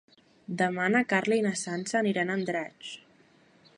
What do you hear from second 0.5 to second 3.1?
Demà na Carla i na Sança aniran a Andratx.